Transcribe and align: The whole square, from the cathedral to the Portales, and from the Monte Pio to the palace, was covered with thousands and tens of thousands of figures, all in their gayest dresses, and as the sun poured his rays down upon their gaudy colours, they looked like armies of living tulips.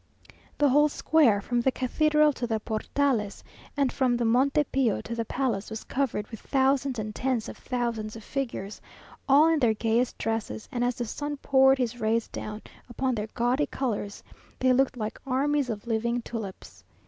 The 0.57 0.69
whole 0.69 0.89
square, 0.89 1.41
from 1.41 1.61
the 1.61 1.71
cathedral 1.71 2.33
to 2.33 2.47
the 2.47 2.59
Portales, 2.59 3.43
and 3.77 3.91
from 3.93 4.17
the 4.17 4.25
Monte 4.25 4.63
Pio 4.63 4.99
to 5.01 5.13
the 5.13 5.25
palace, 5.25 5.69
was 5.69 5.83
covered 5.83 6.25
with 6.31 6.39
thousands 6.39 6.97
and 6.97 7.13
tens 7.13 7.47
of 7.47 7.55
thousands 7.55 8.15
of 8.15 8.23
figures, 8.23 8.81
all 9.29 9.45
in 9.47 9.59
their 9.59 9.75
gayest 9.75 10.17
dresses, 10.17 10.67
and 10.71 10.83
as 10.83 10.95
the 10.95 11.05
sun 11.05 11.37
poured 11.37 11.77
his 11.77 11.99
rays 11.99 12.27
down 12.29 12.63
upon 12.89 13.13
their 13.13 13.27
gaudy 13.35 13.67
colours, 13.67 14.23
they 14.57 14.73
looked 14.73 14.97
like 14.97 15.21
armies 15.27 15.69
of 15.69 15.85
living 15.85 16.23
tulips. 16.23 16.83